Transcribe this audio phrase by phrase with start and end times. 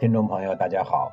[0.00, 1.12] 听众朋友，大家好！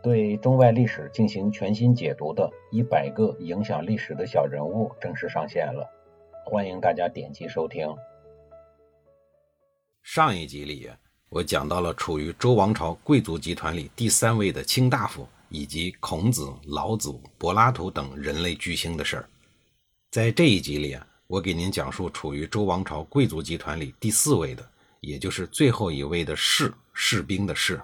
[0.00, 5.84] 对中外历史进行全新解读的《一百个影响历史的小人物》正式上线了，
[6.46, 7.92] 欢迎大家点击收听。
[10.04, 10.88] 上一集里，
[11.30, 19.28] 我讲到了处于周王朝贵族集团里第三位的卿大夫，以及孔子、老子、柏拉图等人类巨星的事儿。
[20.12, 20.96] 在这一集里，
[21.26, 24.64] 我给您讲述处于周王朝贵族集团里第四位的，
[25.00, 27.80] 也就是最后一位的士士兵的士。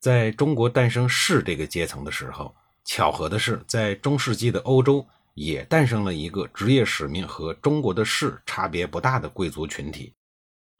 [0.00, 10.14] 在中国诞生士这个阶层的时候，巧合的是，在中世纪的欧洲也诞生了一个职业使命和中国的士差别不大的贵族群体，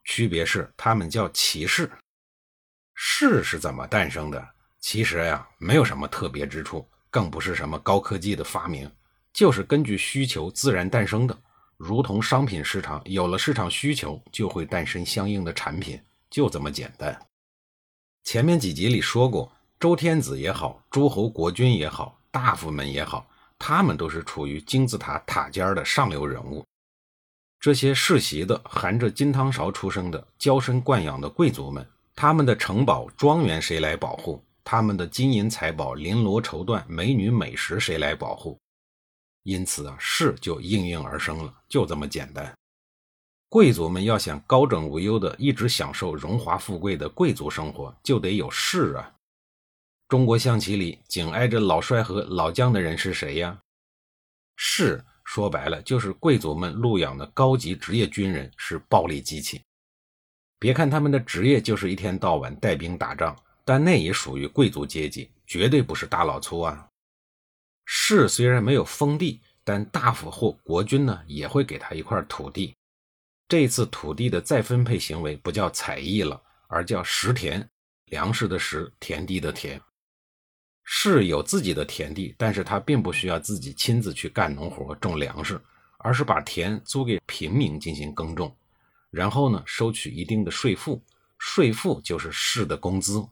[0.05, 1.91] 区别是他们叫骑士。
[2.95, 4.49] 士是怎么诞生的？
[4.81, 8.91] 其实呀，没有什么特别之处，更不是什么高科技的发明，
[9.33, 11.37] 就是根据需求自然诞生的，
[11.77, 17.28] 如同商品市场有了市场需求，就会诞生相应的产品，就这么简单。
[18.31, 23.27] 前面几集里说过，周天子也好，诸侯国君也好，大夫们也好，
[23.59, 26.63] 他们都是处于金字塔塔尖的上流人物。
[27.59, 34.45] 这些世袭的、含着金汤勺出生的、娇生惯养的贵族们，他们的城堡、庄园谁来保护？
[34.63, 38.59] 他们的金银财宝、绫罗绸缎、美女美食谁来保护？
[39.45, 42.55] 因此啊，士就应运而生了，就这么简单。
[43.51, 49.15] 贵族们要想高枕无忧的一直享受荣华富贵的贵族生活，就得有士啊。
[50.07, 53.59] 中国象棋里紧挨着老帅和老将的人是谁呀？
[54.57, 59.63] 士说白了就是贵族们录养的高级职业军人，是暴力机器。
[60.59, 66.87] 别看他们的职业就是一天到晚带兵打仗，但那也属于贵族阶级，绝对不是大老粗啊。
[67.87, 72.75] 士虽然没有封地，但大夫或国君呢也会给他一块土地。
[73.49, 77.67] 这次土地的再分配行为不叫采邑了，而叫食田，
[78.05, 79.81] 粮食的食，田地的田。
[80.85, 85.59] 市有自己的田地，但是他并不需要自己亲自去干农活种粮食，
[85.99, 88.55] 而是把田租给平民进行耕种，
[89.11, 91.03] 然后呢收取一定的税赋，
[91.39, 93.27] 税赋就是市的工资。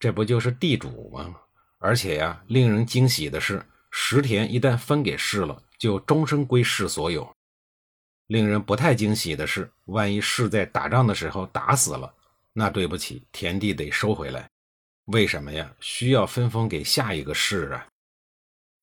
[0.00, 1.36] 这不就是地主吗？
[1.78, 7.32] 而且呀，令人惊喜的是，食田一旦分给市了，就终身归市所有。
[8.32, 12.10] 令人不太惊喜的是，万一士在打仗的时候打死了，
[12.54, 14.48] 那对不起，田地得收回来。
[15.04, 15.70] 为什么呀？
[15.80, 17.86] 需要分封给下一个士啊。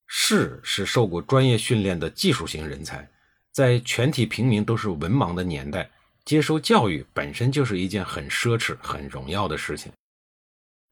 [0.06, 3.10] 士是受过专业训练的技术型人才，
[3.50, 5.90] 在全体平民都是文盲的年代，
[6.24, 9.90] 接受教育本身就是一件很奢侈、很荣耀的事情。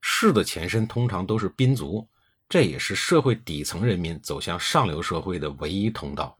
[0.01, 2.05] 士的前身通常都是兵卒，
[2.49, 6.37] 这也是社会底层人民走向上流社会的唯一通道。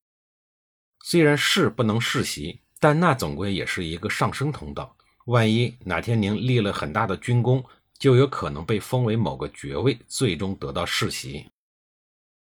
[1.01, 4.95] 虽然士不能世袭，但那总归也是一个上升通道。
[5.25, 7.63] 万一哪天您立了很大的军功，
[7.97, 11.49] 就有可能被封为某个爵位，最终得到世袭。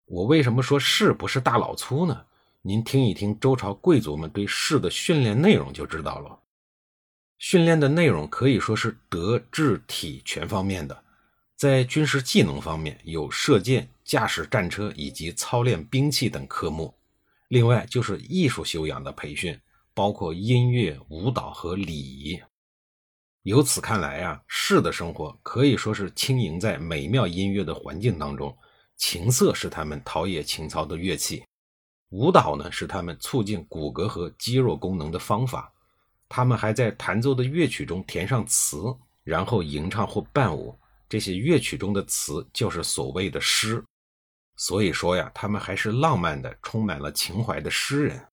[0.06, 2.24] 我为什么说士不是大老粗呢？
[2.62, 6.38] 您听一听周朝贵族们对士的训练内容就知道了。
[7.38, 11.04] 训练的内容可以说是德智体全方面的。
[11.56, 16.92] 在军事技能方面，有射箭、驾驶战车以及操练兵器等科目。
[17.48, 19.58] 另外就是艺术修养的培训，
[19.94, 22.40] 包括音乐、舞蹈和礼仪。
[23.42, 28.54] 由此看来啊，士的生活可以说是轻盈在美妙音乐的环境当中。
[28.96, 31.42] 琴瑟是他们陶冶情操的乐器，
[32.10, 35.72] 舞蹈呢是他们促进骨骼和肌肉功能的方法。
[36.28, 38.94] 他们还在弹奏的乐曲中填上词，
[39.24, 40.78] 然后吟唱或伴舞。
[41.08, 43.82] 这些乐曲中的词就是所谓的诗。
[44.58, 48.28] 所以说呀，他们还是浪漫的、充满了情怀的诗人。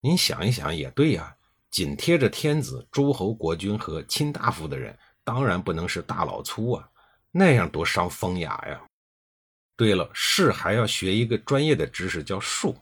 [0.00, 1.36] 您想一想也对呀，
[1.70, 6.88] 紧贴着天子、诸侯、国君和卿大夫的人，当然不能是大老粗啊，
[7.30, 8.82] 那样多伤风雅呀。
[9.76, 12.74] 对了，士还要学一个专业的知识，叫术。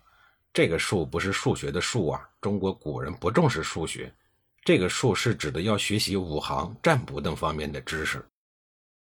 [0.52, 4.14] 这个术不是数学的术啊，中国古人不重视数学。
[4.62, 8.24] 这个术是指的要学习五行、占卜等方面的知识。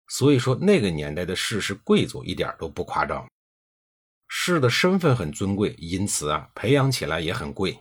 [0.08, 3.26] 所以说，那个年代的士是贵族，一点都不夸张。
[4.36, 7.80] 士的身份很尊贵，因此啊，培养起来也很贵。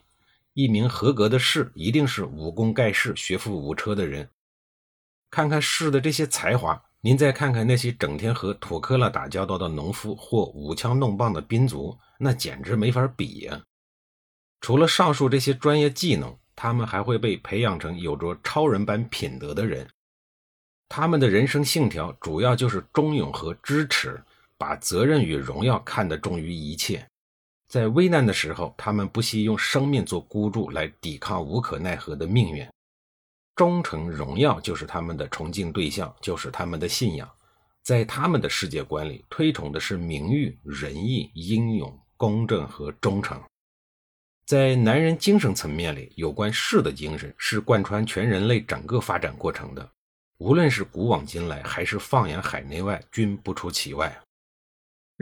[0.52, 4.28] 一名合格的士一定是武功盖世、学富五车的人。
[5.30, 13.62] 看看士的这些才华，您再看看那些整天和土坷垃打交道的农夫或舞枪弄棒的兵卒，那简直没法比呀。
[14.60, 19.88] 除了上述这些专业技能，他们还会被培养成有着超人般品德的人。
[20.90, 24.22] 他们的人生信条主要就是忠勇和支持。
[24.62, 27.04] 把责任与荣耀看得重于一切，
[27.66, 32.64] 在危难的时候，他们不惜用生命做孤注来抵抗无可奈何的命运。
[33.56, 37.28] 忠诚、荣耀就是他们的崇敬对象，就是他们的信仰。
[37.82, 43.42] 在他们的世界观里，推崇的是名誉、仁义、英勇、公正和忠诚。
[44.46, 49.90] 在男人精神层面里，有关士的精神是贯穿全人类整个发展过程的，
[50.38, 54.16] 无论是古往今来，还是放眼海内外，均不出其外。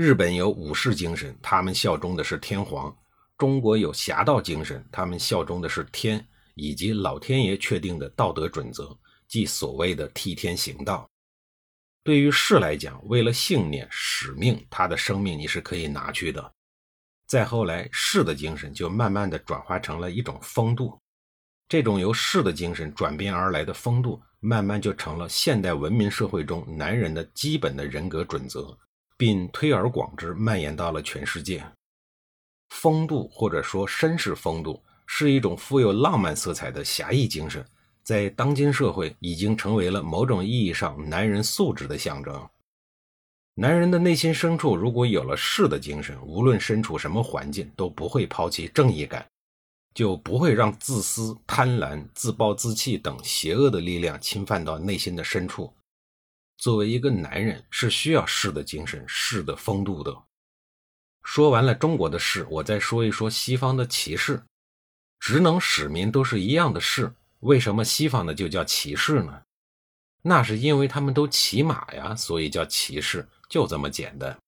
[0.03, 2.91] 日本有武士精神，他们效忠的是天皇；
[3.37, 6.27] 中国有侠盗精神，他们效忠的是天。
[6.55, 8.99] 以及老天爷确定的道德准则，
[9.29, 11.07] 即所谓的替天行道。
[12.03, 16.51] 对于士来讲，为了信念、使命，他的生命你是可以拿去的。
[17.27, 20.99] 再后来，士的精神就慢慢的转化成了一种风度。
[21.69, 28.75] 这种由士的精神转变而来的风度，慢慢就成了现代文明社会中男人的基本的人格准则，
[29.21, 31.63] 并推而广之，蔓延到了全世界。
[32.71, 34.83] 风度或者说绅士风度。
[35.13, 37.67] 是一种富有浪漫色彩的侠义精神，
[38.05, 42.49] 在当今社会已经成为了某种意义上男人素质的象征。
[43.55, 49.27] 男人的内心深处如果有了士的精神，无论身处什么环境，都不会抛弃正义感，
[49.93, 55.75] 就不会让自私、贪婪、自暴自弃等邪恶的力量侵犯到内心的深处。
[56.61, 60.15] 作为一个男人，是需要士的精神、士的风度的。
[61.23, 64.43] 说完了中国的士，我再说一说西方的骑士。
[65.19, 69.41] 职能使命都是一样的士，为什么西方的就叫骑士呢？
[70.21, 74.39] 那是因为他们都骑马呀，所以叫骑士，就这么简单。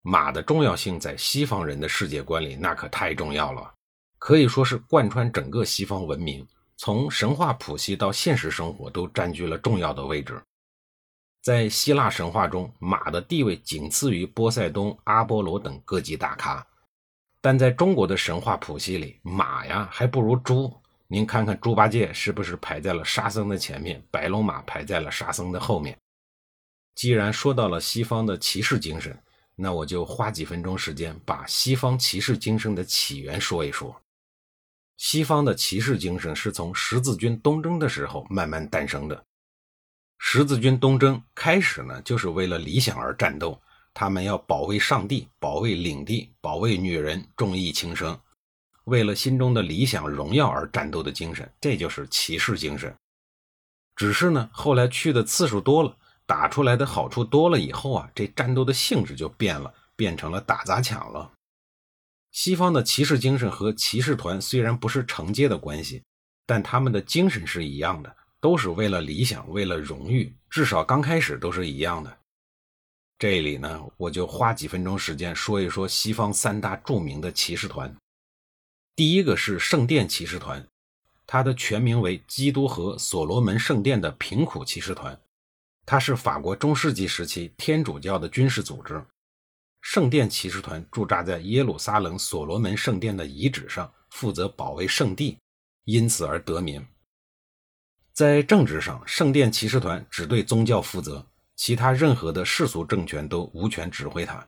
[0.00, 3.74] 马的重要性在西方人的世界观里，那可太重要了，
[4.18, 6.46] 可以说是贯穿整个西方文明，
[6.78, 10.42] 从神话谱系到现实生活都占据了重要的位置。
[11.42, 16.66] 在希腊神话中，马的地位仅次于波塞冬、阿波罗等各级大咖。
[17.40, 20.74] 但在中国的神话谱系里，马呀还不如猪。
[21.06, 25.96] 您看看猪八戒是不是排在了沙僧的前面，白龙马排在了沙僧的后面？
[26.96, 29.16] 既然说到了西方的骑士精神，
[29.54, 33.98] 那我就花几分钟时间把西方骑士精神的起源说一说。
[34.96, 39.24] 西方的骑士精神是从十字军东征的时候慢慢诞生的。
[40.18, 43.60] 十字军东征开始呢，就是为了理想而战斗。
[43.94, 48.16] 他们要保卫上帝，保卫领地，保卫女人，重义轻生，
[48.84, 52.94] 为了心中的理想、荣耀而战斗的精神，这就是骑士精神。
[53.96, 61.32] 只是呢，后来去的次数多了，打出来的好处多了以后啊，这战斗的性质就变了，变成了打砸抢了。
[62.30, 66.04] 西方的骑士精神和骑士团虽然不是承接的关系，
[66.46, 72.18] 但他们的精神是一样的，都是为了理想，为了荣誉，至少刚开始都是一样的。
[73.18, 77.92] 这里呢，我就花几分钟时间说一说西方三大著名的骑士团。
[78.94, 80.64] 第一个是圣殿骑士团，
[81.26, 85.20] 它的全名为基督和所罗门圣殿的贫苦骑士团，
[85.84, 89.04] 它是法国中世纪时期天主教的军事组织。
[89.80, 95.38] 圣殿骑士团驻扎在耶路撒冷所罗门圣殿的遗址上，负责保卫圣地，
[95.84, 96.84] 因此而得名。
[98.18, 101.24] 在政治上，圣殿骑士团只对宗教负责。
[101.54, 104.44] 其他任何的世俗政权都无权指挥他。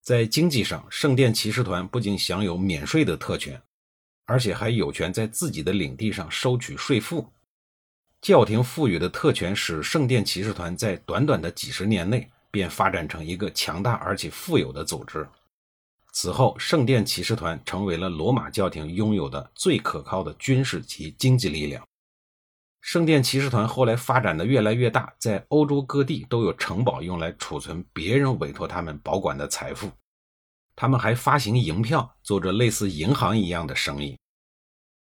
[0.00, 3.60] 在经济上，圣殿骑士团不仅享有免税的特权，
[4.26, 7.28] 而且还有权在自己的领地上收取税赋。
[8.20, 15.28] 教廷赋予的特权使圣殿骑士团在短短的几十年内便发展成一个强大而且富有的组织。
[16.12, 21.84] 此后，圣殿骑士团成为了罗马教廷拥有的最可靠的军事及经济力量。
[22.80, 29.90] 圣殿骑士团后来发展的越来越大，在欧洲各地都有城堡用来储存别人委托他们保管的财富。
[30.74, 34.16] 他们还发行银票，做着类似银行一样的生意。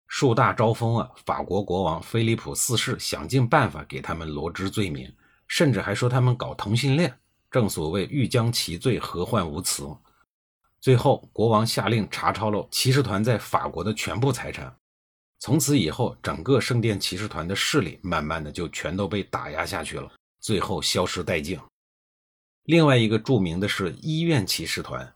[0.08, 1.10] 树大招风啊！
[1.26, 5.12] 法国国王菲利普四世想尽办法给他们罗织罪名，
[5.48, 7.18] 甚至还说他们搞同性恋。
[7.50, 9.88] 正所谓欲将其罪，何患无辞？
[10.80, 14.76] 最后，国王下令查抄了骑士团在法国的全部财产。
[15.44, 20.10] 从此以后，整个圣殿骑士团的势力慢慢的就全都被打压下去了，
[20.40, 21.60] 最后消失殆尽。
[22.64, 25.14] 另外一个著名的是医院骑士团，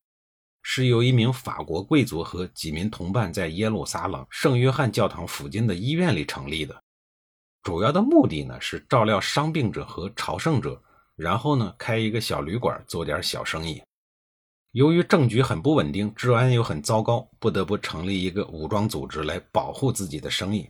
[0.63, 6.77] 是由一名法国贵族和几名同伴在耶路撒冷圣约翰教堂附近的医院里成立的。
[7.63, 10.83] 主要的目的呢是照料伤病者和朝圣者，
[11.15, 13.81] 然后呢开一个小旅馆，做点小生意。
[14.71, 20.69] 由于政局很不稳定，治安又很糟糕，不得不成立一个武装组织来保护自己的生意。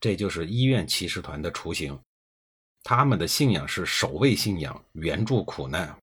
[0.00, 1.98] 这就是医院骑士团的雏形。
[2.82, 5.96] 他们的信仰是守卫信仰，援助苦难。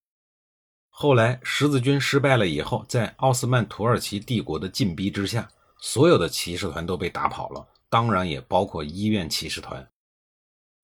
[0.88, 5.48] 后来十字军失败了以后，在奥斯曼土耳其帝国的禁逼之下，
[5.78, 9.86] 所有的骑士团都被打跑了，当然也包括医院骑士团。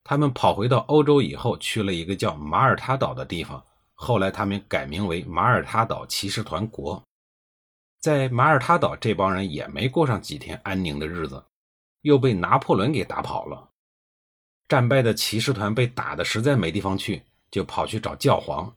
[0.04, 3.64] 他们跑回到欧洲以后，去了一个叫马耳他岛的地方，
[3.96, 7.02] 后来他们改名为马耳他岛骑士团国。
[8.00, 11.44] 在马耳他岛，这帮人也没过上几天安宁的日子，
[12.02, 13.70] 又被拿破仑给打跑了。
[14.68, 18.72] 战败的骑士团被打的实在没地方去，就跑去找教皇。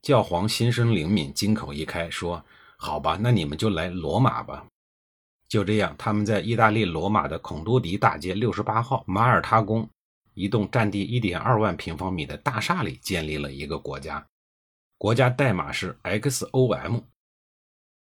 [0.00, 2.42] 教皇心生灵敏，金口一开，说
[2.78, 4.64] ：“好吧，那你们就来罗马吧。”
[5.48, 9.88] 就这样，他们在意大利罗马的孔多迪大街六十八号马耳他宫
[10.38, 14.24] 一栋占地一点二万平方米的大厦里建立了一个国家，
[14.96, 17.02] 国家代码是 XOM。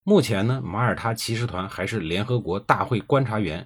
[0.01, 3.63] 目前呢，马耳他骑士团还是联合国大会观察员。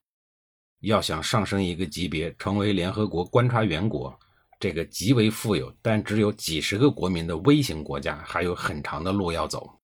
[0.81, 4.19] 要想上升一个级别，成为联合国观察员国，
[4.59, 9.79] 这个极为富有但只有几十个国民的微型国家，还有很长的路要走。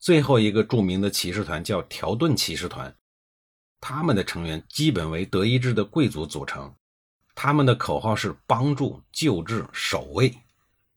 [0.00, 2.96] 最后一个著名的骑士团叫条顿骑士团，
[3.80, 6.74] 他们的成员基本为德意志的贵族组成，
[7.34, 10.34] 他们的口号是帮助、救治、守卫。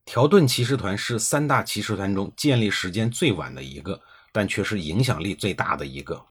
[0.06, 4.02] 条顿骑士团是三大骑士团中建立时间最晚的一个。
[4.36, 6.22] 但却是影响力最大的一个。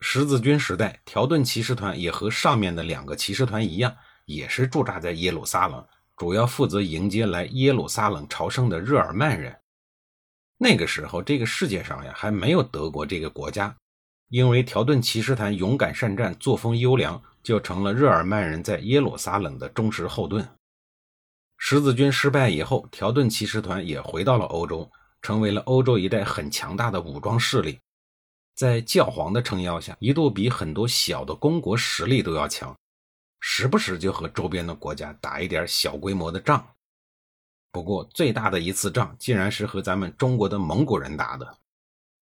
[0.00, 3.96] 十字军时代，条顿骑士团也和上面的两个骑士团一样，
[4.26, 5.82] 也是驻扎在耶路撒冷，
[6.14, 9.56] 主要负责迎接来耶路撒冷朝圣的日耳曼人。
[10.58, 13.74] 那个时候，这个世界上呀还没有德国这个国家，
[14.28, 20.48] 因为条顿骑士团勇敢善战，作风优良，就成了日耳曼人在耶路撒冷的忠实后盾。
[21.56, 24.90] 十字军失败以后，条顿骑士团也回到了欧洲。
[25.22, 27.80] 成为了欧洲一带很强大的武装势力，
[28.54, 32.76] 在教皇的撑腰下，一度比很多小的公国实力都要强，
[33.40, 36.64] 时不时就和周边的国家打一点小规模的仗。
[37.72, 41.58] 不过最大的一次仗，竟然是和咱们中国的蒙古人打的。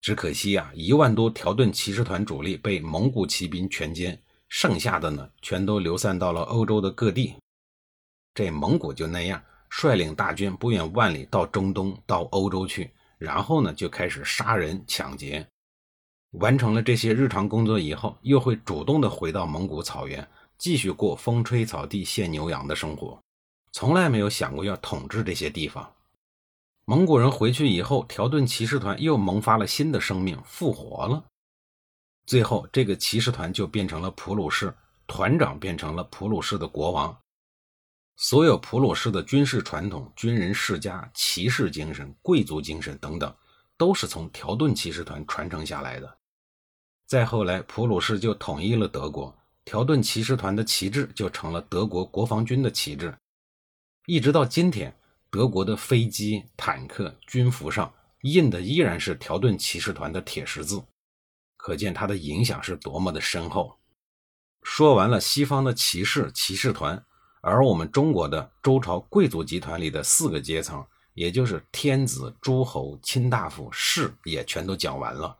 [0.01, 4.17] 只可惜啊，一万多条顿骑士团主力被蒙古骑兵全歼，
[4.57, 7.35] 剩下的呢，全都流散到了欧洲的各地。
[8.33, 9.43] 这蒙古就那样。
[9.69, 15.45] 率领大军不远万里到中东、到欧洲去，然后呢就开始杀人抢劫。
[16.39, 20.25] 完成了这些日常工作以后，又会主动的回到蒙古草原，
[20.57, 23.19] 继续过风吹草低见牛羊的生活，
[23.73, 25.91] 从来没有想过要统治这些地方。
[26.85, 31.25] 蒙古人回去以后，条顿骑士团又萌发了新的生命，复活了。
[32.25, 34.73] 最后，这个骑士团就变成了普鲁士，
[35.05, 37.15] 团长变成了普鲁士的国王。
[38.17, 43.31] 所有普鲁士的军事传统、军人世家、骑士精神、贵族精神等等，
[43.77, 46.17] 都是从条顿骑士团传承下来的。
[47.05, 53.15] 再后来，普鲁士就统一了德国，条顿骑士团的旗帜就成了德国国防军的旗帜。
[54.07, 54.95] 一直到今天，
[55.29, 60.81] 德国的飞机、坦克、军服上印的依然是条顿骑士团的铁十字，
[61.65, 63.75] 可见它的影响是多么的深厚。
[64.61, 67.03] 说完了西方的骑士、骑士团。
[67.41, 75.35] 而我们中国的周朝贵族集团里的四个阶层，也就是天子、诸侯、卿大夫、士，也全都讲完了。